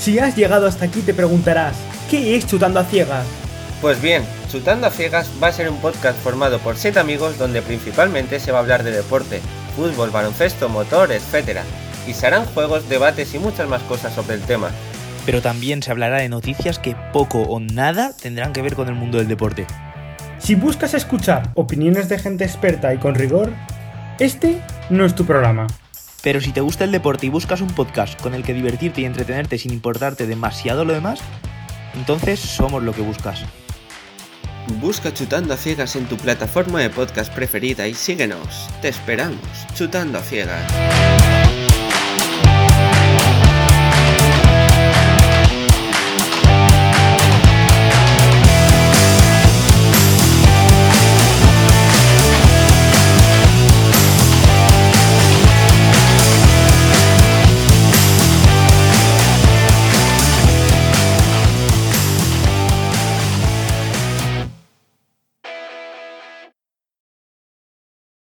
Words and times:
Si 0.00 0.18
has 0.18 0.34
llegado 0.34 0.66
hasta 0.66 0.86
aquí 0.86 1.02
te 1.02 1.12
preguntarás, 1.12 1.76
¿qué 2.08 2.34
es 2.34 2.46
Chutando 2.46 2.80
a 2.80 2.84
Ciegas? 2.84 3.26
Pues 3.82 4.00
bien, 4.00 4.22
Chutando 4.50 4.86
a 4.86 4.90
Ciegas 4.90 5.30
va 5.42 5.48
a 5.48 5.52
ser 5.52 5.68
un 5.68 5.76
podcast 5.76 6.18
formado 6.18 6.58
por 6.58 6.78
7 6.78 6.98
amigos 6.98 7.36
donde 7.36 7.60
principalmente 7.60 8.40
se 8.40 8.50
va 8.50 8.58
a 8.58 8.60
hablar 8.62 8.82
de 8.82 8.92
deporte, 8.92 9.42
fútbol, 9.76 10.08
baloncesto, 10.08 10.70
motor, 10.70 11.12
etc. 11.12 11.58
Y 12.08 12.14
se 12.14 12.26
harán 12.26 12.46
juegos, 12.46 12.88
debates 12.88 13.34
y 13.34 13.38
muchas 13.38 13.68
más 13.68 13.82
cosas 13.82 14.14
sobre 14.14 14.36
el 14.36 14.40
tema. 14.40 14.70
Pero 15.26 15.42
también 15.42 15.82
se 15.82 15.90
hablará 15.90 16.16
de 16.16 16.30
noticias 16.30 16.78
que 16.78 16.96
poco 17.12 17.42
o 17.42 17.60
nada 17.60 18.14
tendrán 18.22 18.54
que 18.54 18.62
ver 18.62 18.76
con 18.76 18.88
el 18.88 18.94
mundo 18.94 19.18
del 19.18 19.28
deporte. 19.28 19.66
Si 20.38 20.54
buscas 20.54 20.94
escuchar 20.94 21.50
opiniones 21.56 22.08
de 22.08 22.18
gente 22.18 22.44
experta 22.44 22.94
y 22.94 22.96
con 22.96 23.16
rigor, 23.16 23.52
este 24.18 24.62
no 24.88 25.04
es 25.04 25.14
tu 25.14 25.26
programa. 25.26 25.66
Pero 26.22 26.40
si 26.40 26.52
te 26.52 26.60
gusta 26.60 26.84
el 26.84 26.92
deporte 26.92 27.26
y 27.26 27.30
buscas 27.30 27.60
un 27.60 27.68
podcast 27.68 28.20
con 28.20 28.34
el 28.34 28.42
que 28.42 28.54
divertirte 28.54 29.00
y 29.00 29.04
entretenerte 29.04 29.58
sin 29.58 29.72
importarte 29.72 30.26
demasiado 30.26 30.84
lo 30.84 30.92
demás, 30.92 31.20
entonces 31.94 32.38
somos 32.38 32.82
lo 32.82 32.92
que 32.92 33.02
buscas. 33.02 33.44
Busca 34.80 35.12
Chutando 35.12 35.54
a 35.54 35.56
Ciegas 35.56 35.96
en 35.96 36.06
tu 36.06 36.16
plataforma 36.16 36.80
de 36.80 36.90
podcast 36.90 37.32
preferida 37.32 37.88
y 37.88 37.94
síguenos. 37.94 38.68
Te 38.82 38.88
esperamos, 38.88 39.40
Chutando 39.74 40.18
a 40.18 40.22
Ciegas. 40.22 41.59